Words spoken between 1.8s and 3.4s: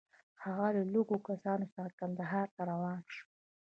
کندهار ته روان شو.